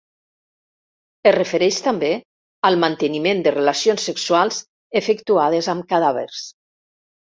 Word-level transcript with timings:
Es 1.31 1.33
refereix 1.37 1.77
també 1.87 2.09
al 2.69 2.79
manteniment 2.85 3.43
de 3.49 3.53
relacions 3.57 4.09
sexuals 4.11 4.59
efectuades 5.03 5.71
amb 5.75 5.91
cadàvers. 5.93 6.45